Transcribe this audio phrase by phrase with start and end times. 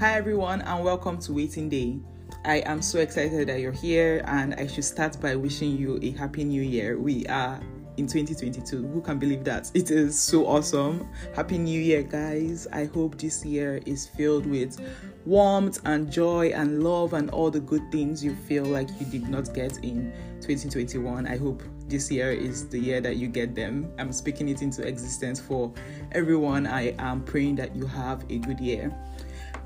[0.00, 2.00] Hi, everyone, and welcome to Waiting Day.
[2.46, 6.12] I am so excited that you're here, and I should start by wishing you a
[6.12, 6.98] happy new year.
[6.98, 7.60] We are
[7.98, 8.88] in 2022.
[8.88, 9.70] Who can believe that?
[9.74, 11.06] It is so awesome.
[11.36, 12.66] Happy New Year, guys.
[12.72, 14.80] I hope this year is filled with
[15.26, 19.28] warmth and joy and love and all the good things you feel like you did
[19.28, 21.26] not get in 2021.
[21.26, 23.92] I hope this year is the year that you get them.
[23.98, 25.70] I'm speaking it into existence for
[26.12, 26.66] everyone.
[26.66, 28.96] I am praying that you have a good year.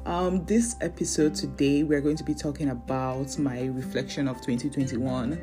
[0.07, 5.41] Um, this episode today, we're going to be talking about my reflection of 2021.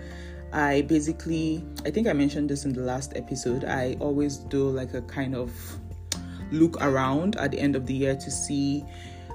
[0.54, 3.64] I basically, I think I mentioned this in the last episode.
[3.66, 5.52] I always do like a kind of
[6.52, 8.86] look around at the end of the year to see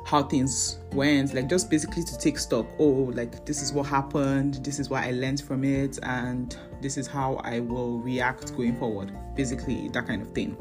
[0.04, 2.66] how things went, like just basically to take stock.
[2.78, 6.96] Oh, like this is what happened, this is what I learned from it, and this
[6.96, 9.10] is how I will react going forward.
[9.34, 10.56] Basically, that kind of thing.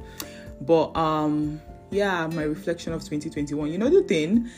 [0.61, 3.71] But um yeah, my reflection of 2021.
[3.71, 4.49] You know the thing,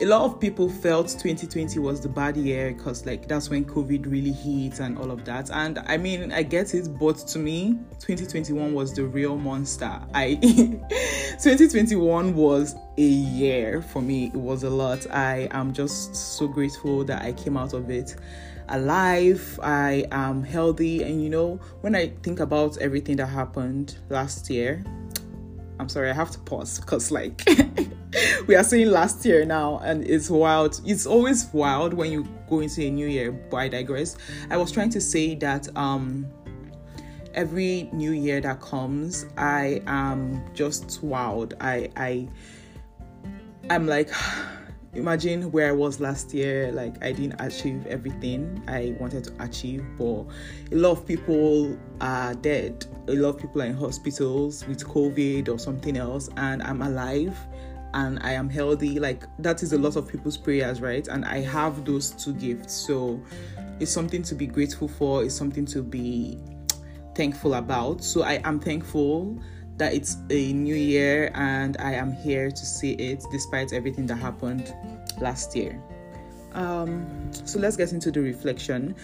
[0.00, 4.10] a lot of people felt 2020 was the bad year because like that's when COVID
[4.10, 5.50] really hit and all of that.
[5.50, 10.00] And I mean, I get it, but to me, 2021 was the real monster.
[10.12, 14.26] I 2021 was a year for me.
[14.26, 15.08] It was a lot.
[15.10, 18.16] I am just so grateful that I came out of it
[18.68, 19.60] alive.
[19.62, 24.82] I am healthy, and you know, when I think about everything that happened last year,
[25.82, 27.42] I'm sorry, I have to pause because like
[28.46, 30.80] we are saying last year now, and it's wild.
[30.86, 34.16] It's always wild when you go into a new year, but I digress.
[34.48, 36.28] I was trying to say that um
[37.34, 41.54] every new year that comes, I am just wowed.
[41.60, 42.28] I I
[43.68, 44.08] I'm like
[44.94, 46.70] imagine where I was last year.
[46.72, 50.26] Like I didn't achieve everything I wanted to achieve, but
[50.70, 52.84] a lot of people are dead.
[53.08, 57.36] A lot of people are in hospitals with COVID or something else, and I'm alive
[57.94, 58.98] and I am healthy.
[58.98, 61.06] Like that is a lot of people's prayers, right?
[61.08, 62.74] And I have those two gifts.
[62.74, 63.22] So
[63.80, 66.38] it's something to be grateful for, it's something to be
[67.14, 68.02] thankful about.
[68.02, 69.38] So I am thankful
[69.82, 74.14] that it's a new year and I am here to see it despite everything that
[74.14, 74.72] happened
[75.20, 75.82] last year.
[76.52, 78.94] Um, so let's get into the reflection.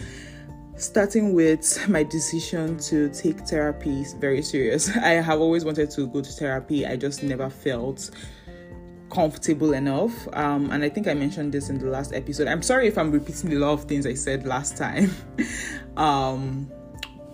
[0.77, 4.97] Starting with my decision to take therapy very serious.
[4.97, 6.87] I have always wanted to go to therapy.
[6.87, 8.13] I just never felt
[9.11, 10.29] comfortable enough.
[10.35, 12.47] Um, and I think I mentioned this in the last episode.
[12.47, 15.11] I'm sorry if I'm repeating a lot of things I said last time.
[15.97, 16.71] um,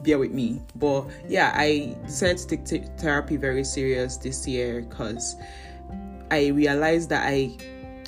[0.04, 0.60] bear with me.
[0.76, 5.36] But yeah, I decided to take t- therapy very serious this year because
[6.30, 7.56] I realized that I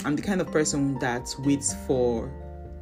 [0.04, 2.30] am the kind of person that waits for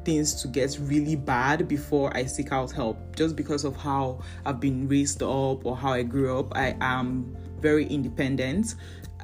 [0.03, 3.15] things to get really bad before I seek out help.
[3.15, 7.35] Just because of how I've been raised up or how I grew up, I am
[7.59, 8.75] very independent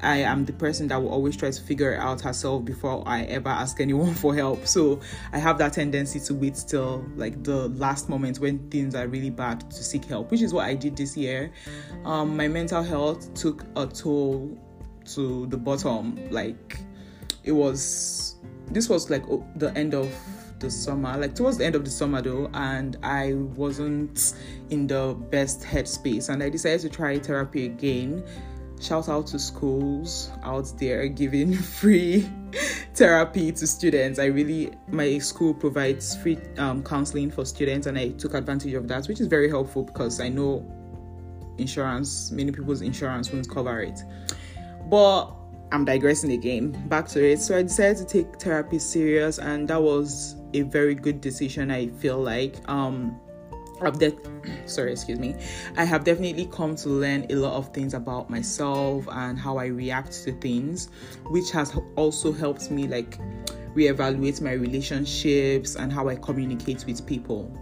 [0.02, 3.22] I am the person that will always try to figure it out herself before I
[3.22, 4.66] ever ask anyone for help.
[4.66, 5.00] So
[5.32, 9.30] I have that tendency to wait till like the last moment when things are really
[9.30, 11.52] bad to seek help, which is what I did this year.
[12.04, 14.58] Um, my mental health took a toll
[15.14, 16.18] to the bottom.
[16.30, 16.78] Like
[17.44, 18.36] it was,
[18.68, 19.24] this was like
[19.56, 20.12] the end of
[20.58, 24.34] the summer, like towards the end of the summer though, and I wasn't
[24.70, 28.24] in the best headspace, and I decided to try therapy again
[28.82, 32.28] shout out to schools out there giving free
[32.94, 34.18] therapy to students.
[34.18, 38.88] I really, my school provides free um, counseling for students, and I took advantage of
[38.88, 40.66] that, which is very helpful because I know
[41.58, 44.02] insurance, many people's insurance won't cover it.
[44.88, 45.30] But
[45.70, 46.72] I'm digressing again.
[46.88, 47.40] Back to it.
[47.40, 51.70] So I decided to take therapy serious, and that was a very good decision.
[51.70, 52.56] I feel like.
[52.68, 53.18] Um,
[53.86, 54.16] I've de-
[54.66, 55.34] sorry, excuse me.
[55.76, 59.66] I have definitely come to learn a lot of things about myself and how I
[59.66, 60.88] react to things,
[61.26, 63.18] which has also helped me like
[63.74, 67.56] reevaluate my relationships and how I communicate with people.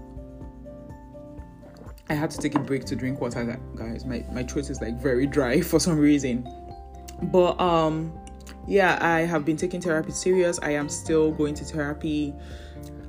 [2.08, 4.04] I had to take a break to drink water, guys.
[4.04, 6.48] My my throat is like very dry for some reason.
[7.24, 8.12] But um
[8.66, 10.58] yeah, I have been taking therapy serious.
[10.62, 12.34] I am still going to therapy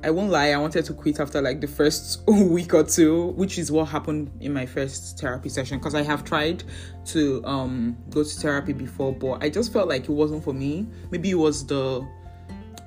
[0.04, 3.56] I won't lie, I wanted to quit after like the first week or two, which
[3.56, 6.64] is what happened in my first therapy session because I have tried
[7.06, 10.88] to um go to therapy before, but I just felt like it wasn't for me.
[11.10, 12.06] Maybe it was the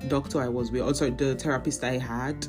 [0.08, 2.46] doctor I was with, also the therapist I had.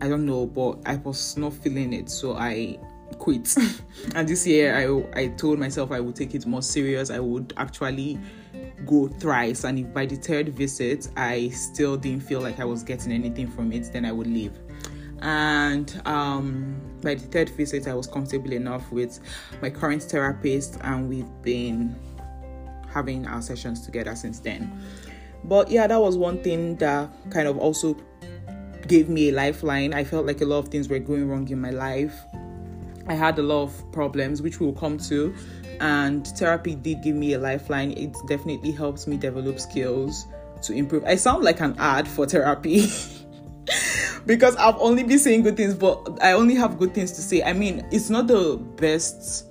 [0.00, 2.78] I don't know, but I was not feeling it, so I
[3.18, 3.56] quit.
[4.14, 7.10] and this year I I told myself I would take it more serious.
[7.10, 8.20] I would actually
[8.84, 12.82] go thrice and if by the third visit i still didn't feel like i was
[12.82, 14.58] getting anything from it then i would leave
[15.22, 19.18] and um, by the third visit i was comfortable enough with
[19.62, 21.96] my current therapist and we've been
[22.92, 24.70] having our sessions together since then
[25.46, 27.96] But yeah, that was one thing that kind of also
[28.86, 29.94] gave me a lifeline.
[29.94, 32.14] I felt like a lot of things were going wrong in my life.
[33.08, 35.34] I had a lot of problems, which we'll come to,
[35.80, 37.92] and therapy did give me a lifeline.
[37.92, 40.26] It definitely helps me develop skills
[40.62, 41.04] to improve.
[41.04, 42.86] I sound like an ad for therapy.
[44.26, 47.42] because I've only been saying good things, but I only have good things to say.
[47.42, 49.46] I mean, it's not the best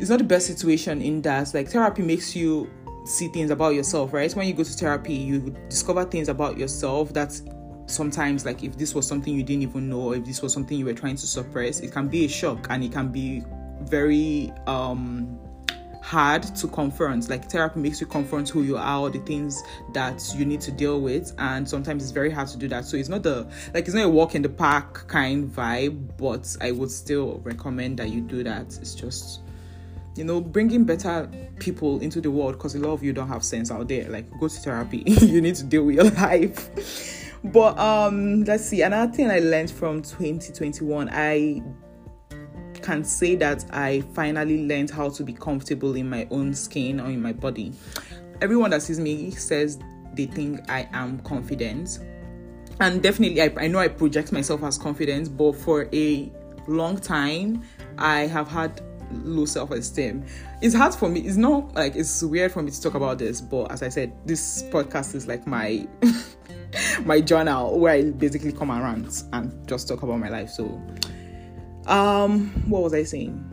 [0.00, 2.70] it's not the best situation in that like therapy makes you
[3.04, 4.32] see things about yourself, right?
[4.34, 7.38] When you go to therapy, you discover things about yourself that
[7.90, 10.78] sometimes like if this was something you didn't even know, or if this was something
[10.78, 13.42] you were trying to suppress, it can be a shock and it can be
[13.82, 15.38] very um
[16.10, 17.28] hard to confront.
[17.28, 20.72] Like therapy makes you confront who you are, or the things that you need to
[20.72, 22.84] deal with, and sometimes it's very hard to do that.
[22.84, 26.56] So it's not the like it's not a walk in the park kind vibe, but
[26.60, 28.66] I would still recommend that you do that.
[28.80, 29.40] It's just
[30.16, 33.44] you know bringing better people into the world because a lot of you don't have
[33.44, 34.08] sense out there.
[34.08, 37.19] Like go to therapy, you need to deal with your life.
[37.44, 38.82] But um, let's see.
[38.82, 41.62] Another thing I learned from 2021, I
[42.82, 47.06] can say that I finally learned how to be comfortable in my own skin or
[47.06, 47.72] in my body.
[48.40, 49.78] Everyone that sees me says
[50.14, 51.98] they think I am confident.
[52.80, 56.32] And definitely, I, I know I project myself as confident, but for a
[56.66, 57.62] long time,
[57.98, 58.80] I have had
[59.12, 60.24] low self esteem.
[60.62, 61.20] It's hard for me.
[61.20, 64.12] It's not like it's weird for me to talk about this, but as I said,
[64.26, 65.86] this podcast is like my
[67.04, 70.50] my journal where I basically come around and just talk about my life.
[70.50, 70.80] So
[71.86, 73.46] um, what was I saying?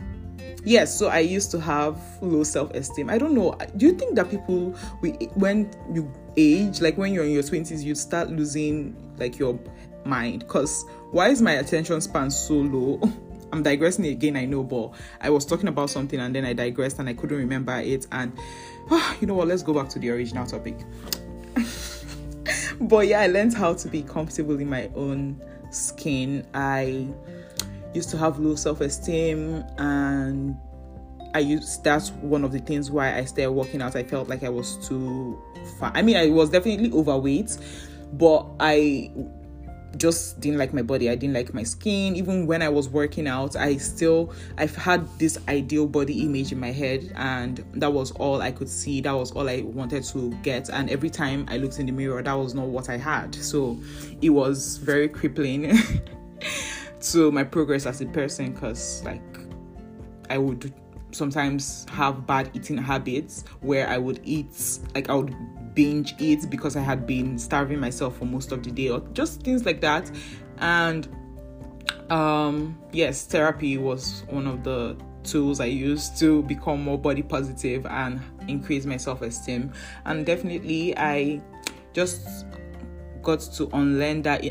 [0.64, 3.08] Yes, so I used to have low self-esteem.
[3.08, 3.56] I don't know.
[3.76, 7.82] Do you think that people we when you age, like when you're in your 20s,
[7.82, 9.58] you start losing like your
[10.04, 10.40] mind?
[10.40, 13.00] Because why is my attention span so low?
[13.52, 14.92] I'm digressing again, I know, but
[15.22, 18.06] I was talking about something and then I digressed and I couldn't remember it.
[18.12, 18.36] And
[18.90, 19.48] oh, you know what?
[19.48, 20.76] Let's go back to the original topic.
[22.80, 26.46] but yeah, I learned how to be comfortable in my own skin.
[26.54, 27.08] I
[27.94, 30.56] used to have low self-esteem and
[31.34, 33.96] I used that's one of the things why I started working out.
[33.96, 35.40] I felt like I was too
[35.78, 35.92] fat.
[35.94, 37.58] I mean, I was definitely overweight,
[38.12, 39.10] but I
[39.96, 41.08] just didn't like my body.
[41.10, 42.14] I didn't like my skin.
[42.16, 46.60] Even when I was working out, I still I've had this ideal body image in
[46.60, 49.00] my head and that was all I could see.
[49.00, 50.68] That was all I wanted to get.
[50.68, 53.34] And every time I looked in the mirror, that was not what I had.
[53.34, 53.78] So
[54.20, 55.78] it was very crippling.
[57.00, 59.22] to my progress as a person because like
[60.30, 60.72] I would
[61.10, 65.34] sometimes have bad eating habits where I would eat like I would
[65.74, 69.42] binge eat because I had been starving myself for most of the day or just
[69.42, 70.10] things like that
[70.58, 71.08] and
[72.10, 77.86] um yes therapy was one of the tools I used to become more body positive
[77.86, 79.72] and increase my self-esteem
[80.04, 81.40] and definitely I
[81.92, 82.46] just
[83.22, 84.42] got to unlearn that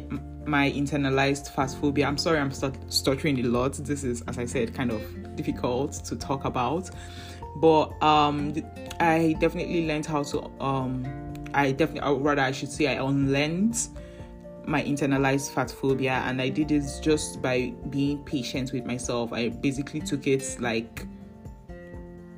[0.48, 2.08] my internalized fast phobia.
[2.08, 3.74] I'm sorry, I'm stuttering a lot.
[3.74, 5.02] This is, as I said, kind of
[5.38, 6.90] difficult to talk about,
[7.58, 8.54] but um,
[9.00, 11.06] I definitely learned how to um,
[11.54, 13.78] I definitely, rather, I should say, I unlearned
[14.66, 19.32] my internalized fat phobia, and I did this just by being patient with myself.
[19.34, 21.08] I basically took it like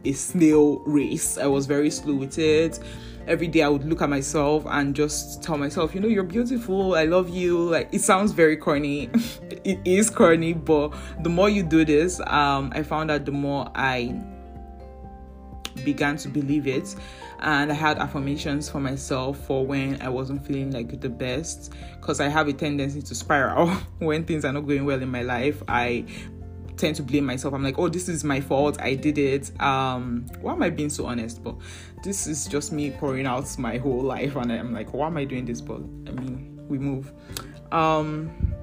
[0.06, 1.38] a snail race.
[1.38, 2.80] I was very slow with it
[3.30, 6.96] every day I would look at myself and just tell myself, you know, you're beautiful,
[6.96, 7.70] I love you.
[7.70, 9.10] Like it sounds very corny.
[9.63, 13.72] it is corny, but the more you do this, um, I found that the more
[13.75, 14.20] I
[15.86, 16.94] began to believe it
[17.39, 22.20] and i had affirmations for myself for when i wasn't feeling like the best because
[22.20, 23.68] i have a tendency to spiral
[24.00, 26.03] when things are not going well in my life i
[26.79, 27.53] tend to blame myself.
[27.53, 28.79] I'm like, oh, this is my fault.
[28.81, 29.51] I did it.
[29.62, 31.43] Um, why am I being so honest?
[31.43, 31.55] But
[32.03, 35.25] this is just me pouring out my whole life, and I'm like, why am I
[35.25, 35.62] doing this?
[35.62, 37.12] But I mean, we move.
[37.71, 38.55] Um,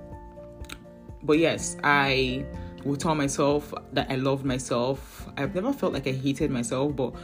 [1.23, 2.45] but yes, I
[2.85, 5.29] will tell myself that I love myself.
[5.37, 7.15] I've never felt like I hated myself, but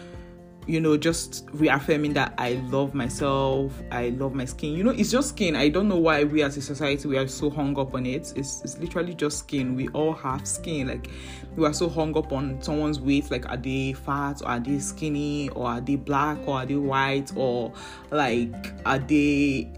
[0.66, 4.74] you know, just reaffirming that I love myself, I love my skin.
[4.74, 5.56] You know, it's just skin.
[5.56, 8.32] I don't know why we as a society we are so hung up on it.
[8.36, 9.74] It's it's literally just skin.
[9.74, 10.86] We all have skin.
[10.88, 11.10] Like
[11.56, 14.78] we are so hung up on someone's weight, like are they fat or are they
[14.78, 17.72] skinny or are they black or are they white or
[18.10, 19.72] like are they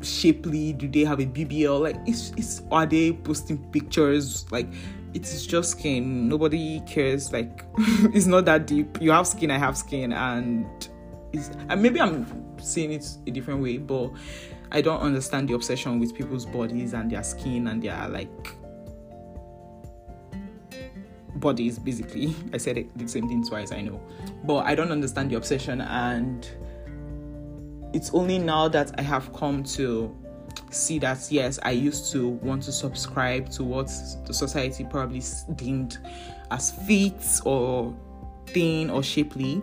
[0.00, 0.72] shapely?
[0.72, 1.80] Do they have a BBL?
[1.80, 4.68] Like it's it's are they posting pictures like
[5.16, 6.28] it's just skin.
[6.28, 7.32] Nobody cares.
[7.32, 9.00] Like it's not that deep.
[9.00, 10.66] You have skin, I have skin, and
[11.32, 12.26] it's and maybe I'm
[12.60, 14.10] seeing it a different way, but
[14.72, 18.54] I don't understand the obsession with people's bodies and their skin and their like
[21.36, 24.00] bodies basically i said it, the same thing twice i know
[24.44, 26.48] but i don't understand the obsession and
[27.92, 30.14] it's only now that I have come to
[30.70, 33.90] see that yes, I used to want to subscribe to what
[34.26, 35.22] the society probably
[35.54, 35.98] deemed
[36.50, 37.94] as fit or
[38.46, 39.62] thin or shapely.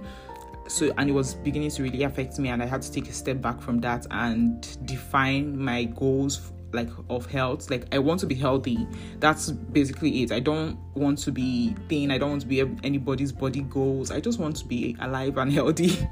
[0.67, 3.13] So, and it was beginning to really affect me, and I had to take a
[3.13, 7.69] step back from that and define my goals like of health.
[7.69, 8.87] Like i want to be healthy.
[9.19, 10.31] That's basically it.
[10.31, 12.11] I don't want to be thin.
[12.11, 14.11] I don't want to be anybody's body goals.
[14.11, 16.07] I just want to be alive and healthy.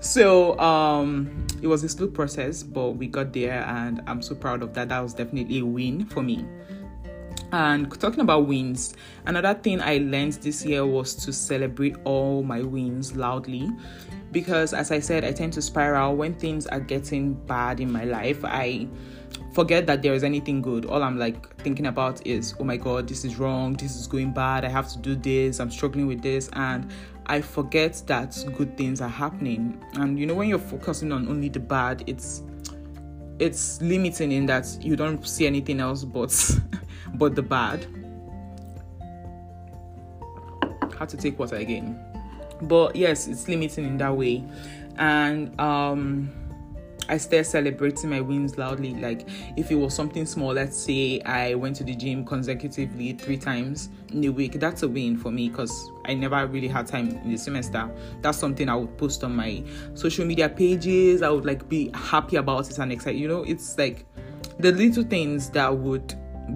[0.00, 4.62] So um it was a slow process but we got there and i'm so proud
[4.62, 4.88] of that.
[4.88, 6.46] That was definitely a win for me.
[7.52, 8.94] And talking about wins,
[9.26, 13.70] another thing I learned this year was to celebrate all my wins loudly.
[14.30, 18.04] Because as I said, I tend to spiral when things are getting bad in my
[18.04, 18.44] life.
[18.44, 18.86] I
[19.52, 20.86] forget that there is anything good.
[20.86, 24.32] All I'm like thinking about is, oh my god, this is wrong, this is going
[24.32, 26.90] bad, I have to do this, I'm struggling with this, and
[27.26, 29.82] I forget that good things are happening.
[29.94, 32.42] And you know, when you're focusing on only the bad, it's
[33.38, 36.32] it's limiting in that you don't see anything else but
[37.14, 37.86] but the bad.
[40.98, 41.98] Had to take water again.
[42.62, 44.44] But yes, it's limiting in that way.
[44.96, 46.30] And um
[47.10, 48.94] I start celebrating my wins loudly.
[48.94, 53.36] Like if it was something small, let's say I went to the gym consecutively three
[53.36, 57.08] times in a week, that's a win for me because I never really had time
[57.08, 57.90] in the semester.
[58.22, 59.64] That's something I would post on my
[59.94, 61.22] social media pages.
[61.22, 63.18] I would like be happy about it and excited.
[63.18, 64.06] You know, it's like
[64.60, 66.14] the little things that would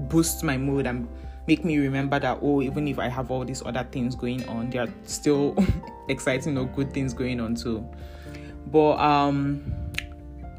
[0.08, 1.08] boost my mood and
[1.48, 4.70] make me remember that oh even if i have all these other things going on
[4.70, 5.54] there are still
[6.08, 7.86] exciting or good things going on too
[8.68, 9.83] but um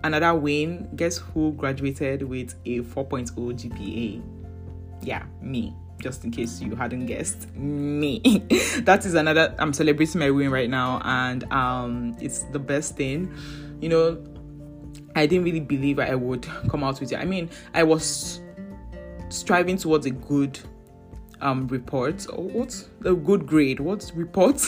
[0.05, 4.21] Another win, guess who graduated with a 4.0 GPA?
[5.01, 5.73] Yeah, me.
[5.99, 8.19] Just in case you hadn't guessed, me.
[8.81, 13.33] that is another I'm celebrating my win right now and um it's the best thing.
[13.81, 14.23] You know,
[15.15, 17.15] I didn't really believe I would come out with it.
[17.15, 18.41] I mean, I was
[19.29, 20.59] striving towards a good
[21.41, 23.79] um report or what a good grade.
[23.79, 24.63] What report?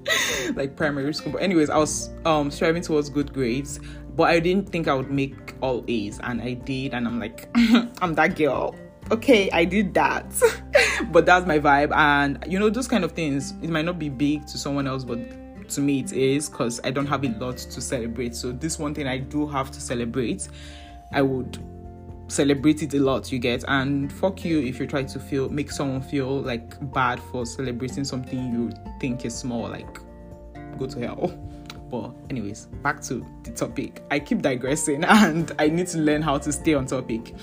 [0.54, 1.32] like primary school.
[1.32, 3.80] But anyways, I was um striving towards good grades
[4.18, 7.48] but I didn't think I would make all A's, and I did, and I'm like,
[8.02, 8.74] I'm that girl.
[9.12, 10.26] Okay, I did that,
[11.12, 13.54] but that's my vibe, and you know, those kind of things.
[13.62, 15.20] It might not be big to someone else, but
[15.70, 18.34] to me it is because I don't have a lot to celebrate.
[18.34, 20.48] So this one thing I do have to celebrate,
[21.12, 21.58] I would
[22.26, 25.70] celebrate it a lot you get and fuck you if you try to feel make
[25.70, 28.70] someone feel like bad for celebrating something you
[29.00, 29.98] think is small like
[30.78, 31.32] go to hell
[31.90, 34.02] but, anyways, back to the topic.
[34.10, 37.34] I keep digressing and I need to learn how to stay on topic.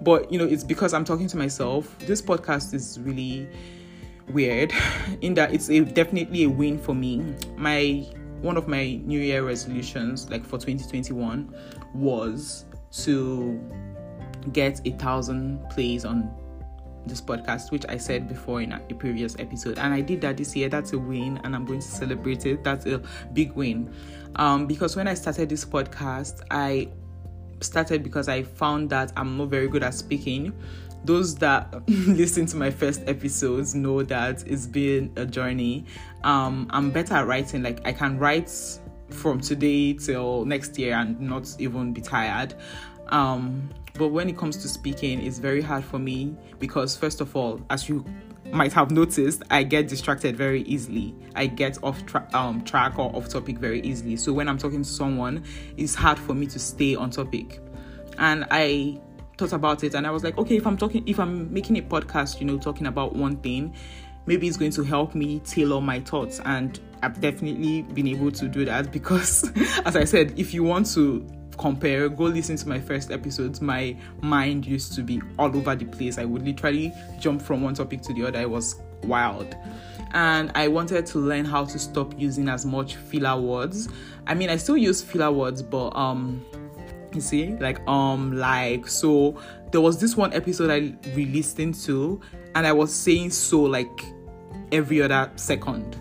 [0.00, 1.98] But, you know, it's because I'm talking to myself.
[2.00, 3.48] This podcast is really
[4.30, 4.72] weird
[5.20, 7.34] in that it's a, definitely a win for me.
[7.56, 8.06] My
[8.40, 11.54] one of my New Year resolutions, like for 2021,
[11.94, 12.64] was
[13.02, 13.60] to
[14.52, 16.30] get a thousand plays on
[17.08, 19.78] this podcast, which I said before in a previous episode.
[19.78, 20.68] And I did that this year.
[20.68, 22.62] That's a win, and I'm going to celebrate it.
[22.62, 23.92] That's a big win.
[24.36, 26.88] Um, because when I started this podcast, I
[27.60, 30.52] started because I found that I'm not very good at speaking.
[31.04, 35.84] Those that listen to my first episodes know that it's been a journey.
[36.24, 37.62] Um, I'm better at writing.
[37.62, 38.50] Like I can write
[39.10, 42.54] from today till next year and not even be tired.
[43.08, 47.34] Um, but when it comes to speaking, it's very hard for me because, first of
[47.34, 48.04] all, as you
[48.52, 51.14] might have noticed, I get distracted very easily.
[51.34, 54.16] I get off tra- um, track or off topic very easily.
[54.16, 55.44] So when I'm talking to someone,
[55.76, 57.60] it's hard for me to stay on topic.
[58.18, 59.00] And I
[59.36, 61.82] thought about it and I was like, okay, if I'm talking, if I'm making a
[61.82, 63.74] podcast, you know, talking about one thing,
[64.26, 66.40] maybe it's going to help me tailor my thoughts.
[66.44, 69.50] And I've definitely been able to do that because,
[69.84, 71.26] as I said, if you want to
[71.58, 73.60] compare, go listen to my first episodes.
[73.60, 76.18] My mind used to be all over the place.
[76.18, 78.40] I would literally jump from one topic to the other.
[78.40, 79.54] It was wild.
[80.12, 83.88] And I wanted to learn how to stop using as much filler words.
[84.26, 86.44] I mean, I still use filler words, but um,
[87.12, 89.38] you see, like um, like so.
[89.70, 92.20] There was this one episode I re-listened to,
[92.54, 94.02] and I was saying so like
[94.72, 95.98] every other second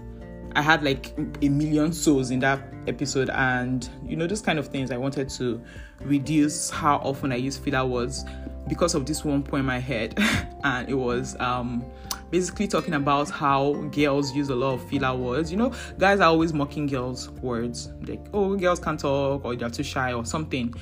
[0.58, 4.68] I had like a million souls in that episode, and you know, those kind of
[4.68, 4.90] things.
[4.90, 5.62] I wanted to
[6.02, 8.26] reduce how often I use filler words
[8.68, 10.16] because of this one point in my head,
[10.64, 11.86] and it was um
[12.32, 15.52] basically talking about how girls use a lot of filler words.
[15.52, 19.70] You know, guys are always mocking girls' words, like, oh, girls can't talk, or they're
[19.70, 20.74] too shy, or something.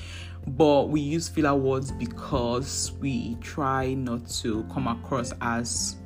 [0.46, 5.96] But we use filler words because we try not to come across as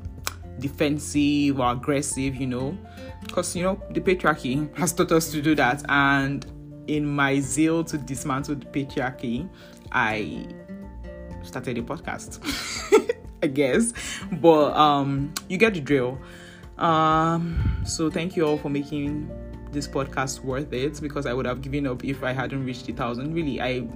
[0.60, 2.76] defensive or aggressive, you know,
[3.22, 6.46] because you know the patriarchy has taught us to do that, and
[6.86, 9.48] in my zeal to dismantle the patriarchy,
[9.92, 10.46] I
[11.42, 12.40] started a podcast.
[13.42, 13.92] I guess.
[14.32, 16.18] But um you get the drill.
[16.78, 19.30] Um so thank you all for making
[19.72, 22.92] this podcast worth it because I would have given up if I hadn't reached a
[22.92, 23.34] thousand.
[23.34, 23.88] Really, I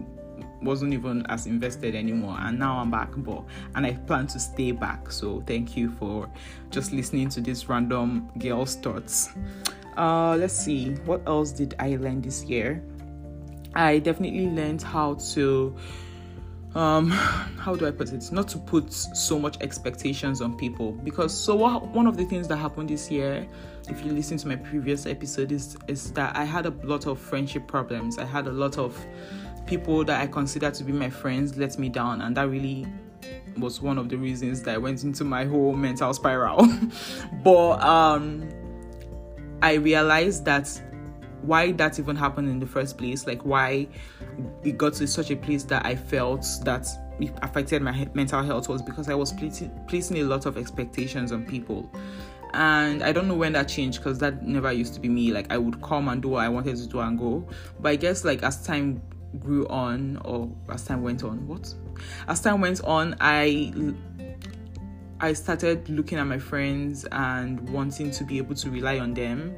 [0.65, 3.43] wasn't even as invested anymore and now i'm back but
[3.75, 5.11] and i plan to stay back.
[5.11, 6.29] So thank you for
[6.71, 9.31] just listening to this random girl's thoughts.
[9.97, 12.83] Uh let's see what else did i learn this year?
[13.75, 15.77] I definitely learned how to
[16.75, 18.31] um how do i put it?
[18.33, 22.49] Not to put so much expectations on people because so what, one of the things
[22.49, 23.47] that happened this year
[23.89, 27.19] if you listen to my previous episode is is that i had a lot of
[27.19, 28.19] friendship problems.
[28.19, 28.97] I had a lot of
[29.67, 32.87] people that I consider to be my friends let me down, and that really
[33.57, 36.67] was one of the reasons that I went into my whole mental spiral.
[37.45, 38.49] but um,
[39.63, 40.69] I realized that
[41.43, 43.87] why that even happened in the first place, like why
[44.65, 46.87] it got to such a place that I felt that
[47.21, 51.33] it affected my mental health was because I was placing, placing a lot of expectations
[51.33, 51.91] on people.
[52.55, 55.33] And I don't know when that changed because that never used to be me.
[55.33, 57.47] Like I would come and do what I wanted to do and go.
[57.81, 59.03] But I guess like as time
[59.41, 61.73] grew on or as time went on what
[62.29, 63.73] as time went on i
[65.21, 69.57] i started looking at my friends and wanting to be able to rely on them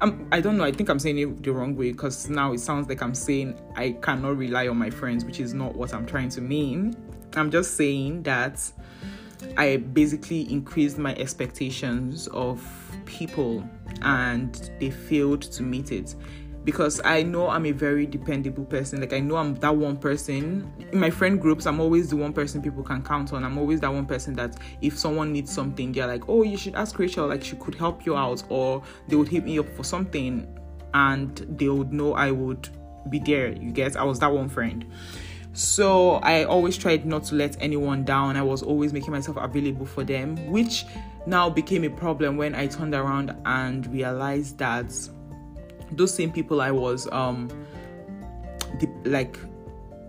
[0.00, 0.64] um, I don't know.
[0.64, 3.60] I think I'm saying it the wrong way because now it sounds like I'm saying
[3.74, 6.94] I cannot rely on my friends, which is not what I'm trying to mean.
[7.34, 8.60] I'm just saying that
[9.56, 12.62] I basically increased my expectations of
[13.06, 13.68] people
[14.02, 16.14] and they failed to meet it
[16.64, 19.00] because I know I'm a very dependable person.
[19.00, 21.66] Like I know I'm that one person in my friend groups.
[21.66, 23.44] I'm always the one person people can count on.
[23.44, 26.74] I'm always that one person that if someone needs something, they're like, "Oh, you should
[26.74, 27.26] ask Rachel.
[27.26, 30.46] Like she could help you out," or they would hit me up for something,
[30.94, 32.68] and they would know I would
[33.08, 33.52] be there.
[33.52, 34.84] You guess I was that one friend.
[35.54, 38.36] So I always tried not to let anyone down.
[38.36, 40.84] I was always making myself available for them, which
[41.26, 44.92] now became a problem when I turned around and realized that
[45.92, 47.48] those same people I was um
[48.78, 49.36] de- like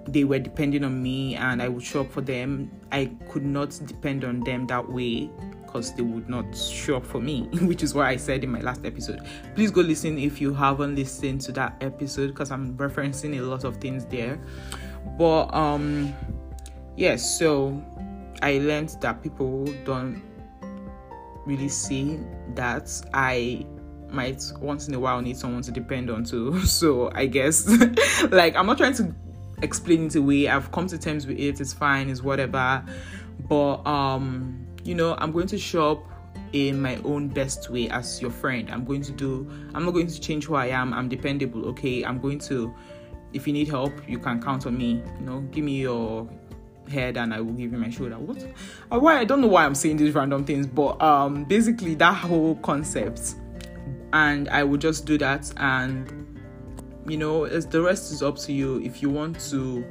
[0.07, 2.71] they were depending on me and I would show up for them.
[2.91, 5.29] I could not depend on them that way
[5.63, 8.61] because they would not show up for me, which is what I said in my
[8.61, 9.21] last episode.
[9.55, 13.63] Please go listen if you haven't listened to that episode because I'm referencing a lot
[13.63, 14.39] of things there.
[15.17, 16.13] But um
[16.95, 17.81] yes, so
[18.41, 20.21] I learned that people don't
[21.45, 22.19] really see
[22.55, 23.65] that I
[24.11, 26.59] might once in a while need someone to depend on too.
[26.65, 27.67] So I guess
[28.31, 29.13] like I'm not trying to
[29.61, 30.47] explain it away.
[30.47, 31.59] I've come to terms with it.
[31.59, 32.09] It's fine.
[32.09, 32.83] It's whatever.
[33.47, 36.03] But um, you know, I'm going to show up
[36.53, 38.69] in my own best way as your friend.
[38.71, 39.49] I'm going to do.
[39.73, 40.93] I'm not going to change who I am.
[40.93, 41.65] I'm dependable.
[41.69, 42.03] Okay.
[42.03, 42.73] I'm going to.
[43.31, 45.03] If you need help, you can count on me.
[45.19, 46.27] You know, give me your
[46.89, 48.17] head and I will give you my shoulder.
[48.17, 48.43] What?
[48.89, 49.19] Why?
[49.19, 53.35] I don't know why I'm saying these random things, but um, basically that whole concept
[54.13, 55.51] and I will just do that.
[55.57, 56.39] And
[57.07, 58.81] you know the rest is up to you.
[58.81, 59.85] If you want to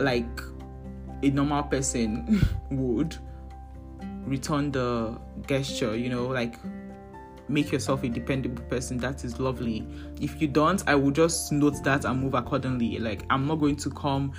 [0.00, 0.40] like
[1.22, 3.16] a normal person would
[4.26, 6.58] return the gesture you know like
[7.48, 9.86] make yourself a dependable person that is lovely.
[10.20, 12.98] If you don't i will just note that and move accordingly.
[12.98, 14.32] Like i'm not going to come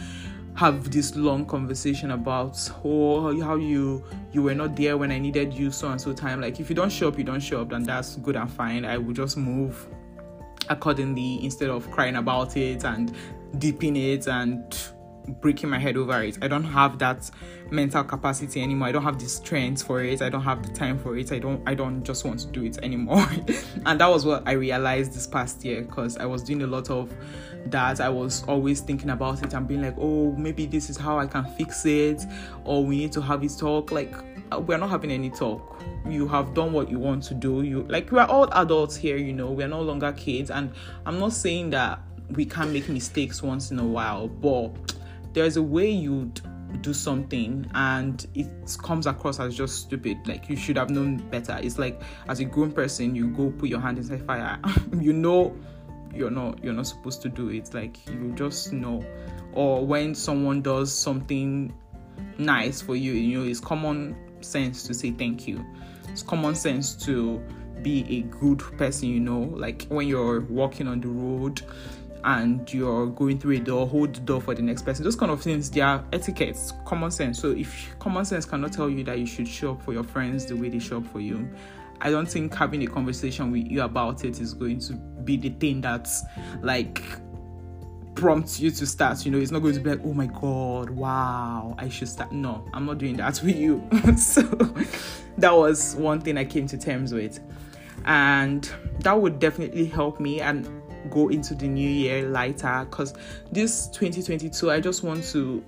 [0.58, 5.54] have this long conversation about oh how you you were not there when I needed
[5.54, 6.42] you so and so time.
[6.42, 8.84] Like if you don't show up, you don't show up, then that's good and fine.
[8.84, 9.88] I will just move
[10.70, 13.16] accordingly instead of crying about it and
[13.60, 14.76] deeping it and
[15.28, 16.38] breaking my head over it.
[16.42, 17.30] I don't have that
[17.70, 18.88] mental capacity anymore.
[18.88, 20.22] I don't have the strength for it.
[20.22, 21.32] I don't have the time for it.
[21.32, 23.28] I don't I don't just want to do it anymore.
[23.86, 26.90] and that was what I realized this past year because I was doing a lot
[26.90, 27.14] of
[27.72, 31.20] that I was always thinking about it and being like, oh, maybe this is how
[31.20, 32.24] I can fix it,
[32.64, 33.92] or we need to have this talk.
[33.92, 34.16] Like,
[34.52, 35.82] uh, we're not having any talk.
[36.08, 37.64] You have done what you want to do.
[37.64, 40.50] You like we're all adults here, you know, we're no longer kids.
[40.50, 40.72] And
[41.06, 42.00] I'm not saying that
[42.32, 44.72] we can't make mistakes once in a while, but
[45.34, 46.42] there's a way you'd
[46.82, 48.48] do something and it
[48.82, 50.18] comes across as just stupid.
[50.26, 51.60] Like you should have known better.
[51.62, 54.60] It's like as a grown person you go put your hand inside fire.
[55.00, 55.56] You know
[56.14, 57.74] you're not you're not supposed to do it.
[57.74, 59.04] Like you just know.
[59.54, 61.74] Or when someone does something
[62.38, 65.66] nice for you you know it's common sense to say thank you.
[66.10, 67.42] It's common sense to
[67.82, 69.40] be a good person you know.
[69.40, 71.62] Like when you're walking on the road
[72.28, 75.06] and you're going through a door, hold the door for the next person.
[75.06, 77.40] Those kind of things, they are etiquettes, common sense.
[77.40, 80.46] So if common sense cannot tell you that you should show up for your friends
[80.46, 81.50] the way they show up for you,
[82.02, 85.52] I don't think having a conversation with you about it is going to be the
[85.52, 86.22] thing that's
[86.62, 87.02] like
[88.14, 89.26] prompt you to start.
[89.26, 92.34] You know, it's not going to be like, oh my god, wow, I should start.
[92.34, 93.82] No, I'm not doing that with you.
[94.18, 94.42] so
[95.38, 97.40] that was one thing I came to terms with.
[98.04, 100.68] And that would definitely help me and
[101.08, 103.14] go into the new year lighter because
[103.52, 105.64] this 2022, I just want to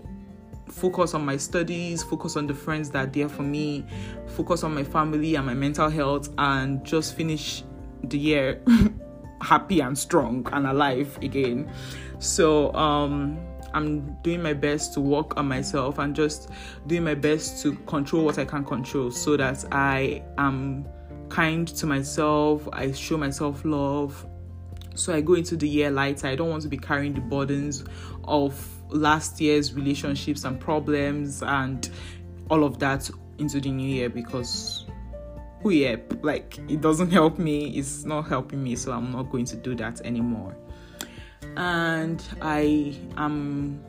[0.67, 3.86] focus on my studies, focus on the friends that are there for me,
[4.28, 7.63] focus on my family and my mental health, and just finish
[8.04, 8.62] the year
[9.41, 11.71] happy and strong and alive again.
[12.19, 13.39] So, um,
[13.73, 16.49] I'm doing my best to work on myself and just
[16.88, 20.86] doing my best to control what I can control so that I am
[21.30, 24.25] kind to myself, I show myself love.
[24.99, 26.27] So I go into the year lighter.
[26.27, 27.85] I don't want to be carrying the burdens
[28.25, 28.53] of
[28.89, 31.89] last year's relationships and problems and
[32.49, 34.85] all of that into the new year because
[35.63, 37.77] oh yeah like it doesn't help me.
[37.77, 40.55] It's not helping me so i'm not going to do that anymore.
[41.55, 43.83] And i am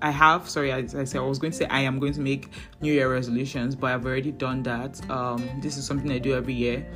[0.00, 2.20] i have sorry as i said i was going to say i am going to
[2.20, 5.08] make new year resolutions but i've already done that.
[5.10, 6.86] Um this is something i do every year.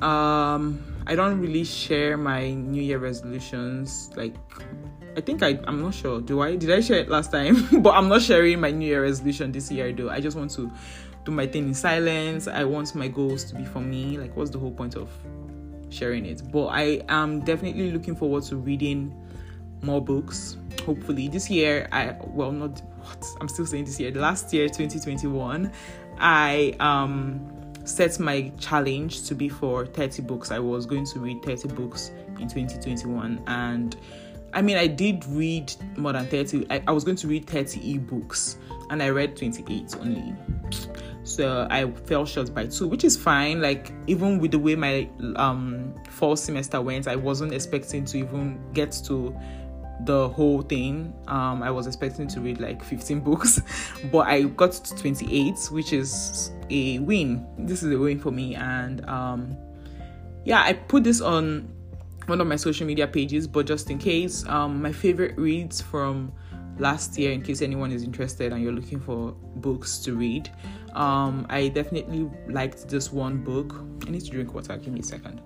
[0.00, 4.34] Um i don't really share my new year resolutions like
[5.18, 6.20] I think I I'm not sure.
[6.20, 7.66] Do I did I share it last time?
[7.82, 10.10] but I'm not sharing my New Year resolution this year though.
[10.10, 10.70] I just want to
[11.24, 12.46] do my thing in silence.
[12.46, 14.16] I want my goals to be for me.
[14.16, 15.10] Like what's the whole point of
[15.90, 16.42] sharing it?
[16.52, 19.12] But I am definitely looking forward to reading
[19.82, 20.56] more books.
[20.86, 24.12] Hopefully this year I well not what I'm still saying this year.
[24.12, 25.72] Last year 2021
[26.18, 27.57] I um
[27.88, 30.50] set my challenge to be for 30 books.
[30.50, 33.96] I was going to read 30 books in 2021 and
[34.52, 36.66] I mean, I did read more than 30.
[36.70, 38.56] I, I was going to read 30 ebooks
[38.90, 40.34] and I read 28 only.
[41.22, 43.60] So I fell short by two, which is fine.
[43.60, 48.58] Like, even with the way my um, fall semester went, I wasn't expecting to even
[48.72, 49.36] get to
[50.00, 51.12] the whole thing.
[51.26, 53.60] Um, I was expecting to read like 15 books,
[54.12, 57.46] but I got to 28, which is a win.
[57.58, 58.54] This is a win for me.
[58.54, 59.56] And um,
[60.44, 61.68] yeah, I put this on
[62.26, 66.32] one of my social media pages, but just in case, um, my favorite reads from
[66.78, 70.50] last year, in case anyone is interested and you're looking for books to read,
[70.92, 73.74] um, I definitely liked this one book.
[74.06, 74.76] I need to drink water.
[74.76, 75.40] Give me a second.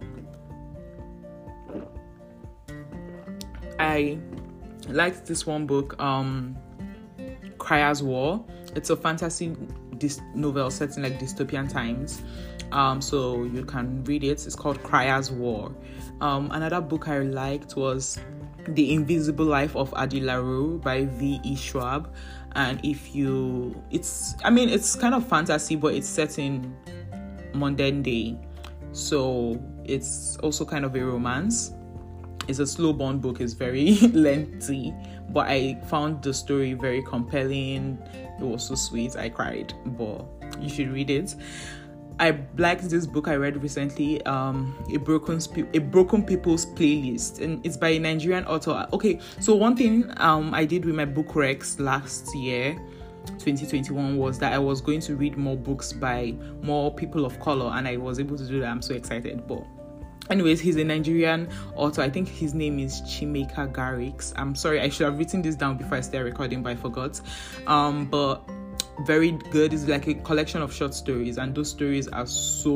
[3.79, 4.19] I
[4.89, 6.57] liked this one book, um,
[7.59, 8.45] Cryer's War.
[8.75, 9.57] It's a fantasy
[9.99, 12.23] dis- novel set in like dystopian times.
[12.73, 14.47] Um, so you can read it.
[14.47, 15.75] It's called Cryer's War.
[16.21, 18.19] Um, another book I liked was
[18.69, 21.57] The Invisible Life of Addie LaRue by V.E.
[21.57, 22.15] Schwab.
[22.55, 26.75] And if you, it's, I mean, it's kind of fantasy, but it's set in
[27.55, 28.39] modern day.
[28.93, 31.73] So it's also kind of a romance.
[32.53, 34.93] It's a slow burn book, it's very lengthy,
[35.31, 37.97] but I found the story very compelling.
[38.39, 40.27] It was so sweet, I cried, but
[40.61, 41.35] you should read it.
[42.21, 45.41] I liked this book I read recently, um, a broken
[45.73, 48.87] a broken people's playlist, and it's by a Nigerian author.
[48.93, 52.75] Okay, so one thing um I did with my book recs last year,
[53.39, 57.73] 2021, was that I was going to read more books by more people of color,
[57.75, 58.69] and I was able to do that.
[58.69, 59.65] I'm so excited, but
[60.31, 64.89] anyways he's a nigerian author i think his name is chimeka garricks i'm sorry i
[64.89, 67.21] should have written this down before i started recording but i forgot
[67.67, 68.49] um but
[69.01, 69.73] very good.
[69.73, 72.71] It's like a collection of short stories, and those stories are so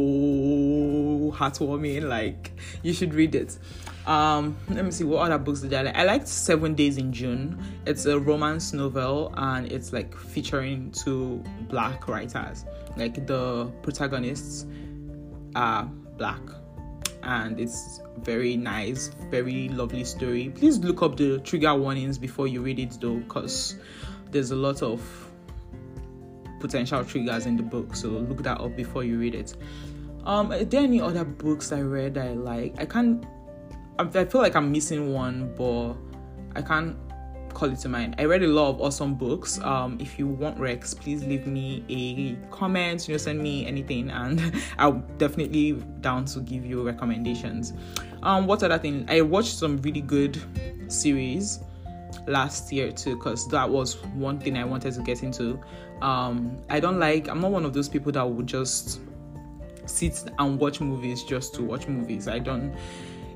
[1.35, 2.09] heartwarming.
[2.09, 3.59] Like you should read it.
[4.07, 5.97] Um, let me see what other books did I like.
[5.97, 7.61] I liked Seven Days in June.
[7.87, 12.65] It's a romance novel, and it's like featuring two black writers.
[12.97, 14.67] Like the protagonists
[15.55, 15.85] are
[16.17, 16.41] black,
[17.27, 20.49] and it's very nice, very lovely story.
[20.55, 23.77] Please look up the trigger warnings before you read it, though, because
[24.31, 25.03] there's a lot of
[26.61, 27.97] potential triggers in the book.
[27.97, 29.55] So look that up before you read it.
[30.25, 32.75] Um, are there any other books I read that I like?
[32.79, 33.25] I can't.
[33.99, 35.95] I feel like I'm missing one, but
[36.55, 36.97] I can't
[37.57, 38.15] call it to mind.
[38.19, 39.59] I read a lot of awesome books.
[39.63, 43.09] Um, if you want recs, please leave me a comment.
[43.09, 47.73] You know, send me anything, and I'll definitely down to give you recommendations.
[48.23, 49.07] Um, what other thing?
[49.09, 50.39] I watched some really good
[50.93, 51.61] series
[52.27, 55.61] last year too because that was one thing i wanted to get into
[56.03, 59.01] um i don't like i'm not one of those people that would just
[59.85, 62.75] sit and watch movies just to watch movies i don't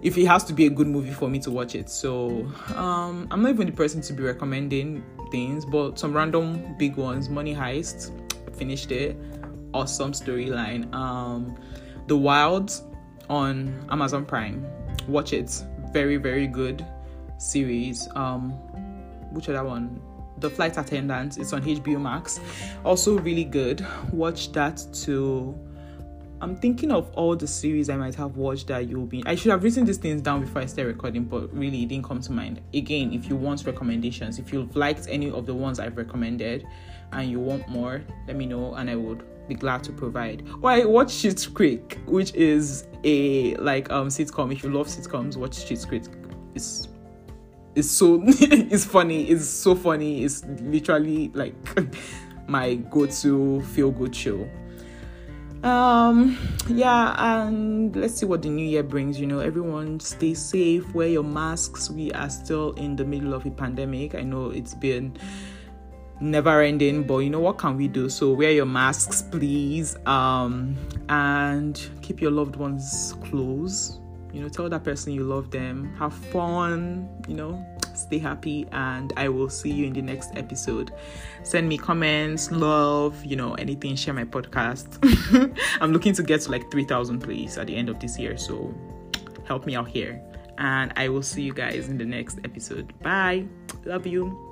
[0.03, 3.27] if it has to be a good movie for me to watch it so um
[3.31, 7.55] i'm not even the person to be recommending things but some random big ones money
[7.55, 8.11] heist
[8.57, 9.17] finished it
[9.75, 11.57] awesome storyline um
[12.07, 12.73] the wild
[13.29, 14.67] on amazon prime
[15.07, 16.85] watch it very very good
[17.41, 18.09] series.
[18.15, 18.51] Um,
[19.33, 20.01] which other one?
[20.39, 21.39] The Flight Attendant.
[21.39, 22.41] It's on HBO Max.
[22.85, 23.85] Also really good.
[24.13, 25.59] Watch that too.
[26.43, 29.23] I'm thinking of all the series I might have watched that you'll be.
[29.27, 32.07] I should have written these things down before I start recording, but really it didn't
[32.07, 32.63] come to mind.
[32.73, 36.67] Again, if you want recommendations, if you've liked any of the ones I've recommended
[37.13, 40.47] and you want more, let me know and I would be glad to provide.
[40.63, 44.51] Or I watch Schitt's Creek, which is a like um sitcom.
[44.51, 46.05] If you love sitcoms, watch Schitt's Creek.
[46.55, 46.89] It's
[47.75, 49.25] it's so it's funny.
[49.25, 50.25] It's so funny.
[50.25, 51.55] It's literally like
[52.47, 54.49] my go-to feel-good show
[55.63, 59.41] um yeah and let's see what the new year brings you know.
[59.41, 61.91] Everyone stay safe wear your masks.
[61.91, 64.15] We are still in the middle of a pandemic.
[64.15, 65.19] I know it's been
[66.21, 68.09] never ending but you know what can we do?
[68.09, 69.97] So wear your masks please.
[70.07, 70.77] Um
[71.09, 74.01] and keep your loved ones close.
[74.33, 75.95] You know tell that person you love them.
[75.99, 77.67] Have fun you know
[78.01, 80.93] stay happy and i will see you in the next episode.
[81.43, 84.89] Send me comments love you know anything share my podcast.
[85.81, 88.75] I'm looking to get to like 3000 plays at the end of this year so
[89.45, 90.21] help me out here.
[90.59, 92.93] And i will see you guys in the next episode.
[93.01, 93.47] Bye.
[93.85, 94.51] Love you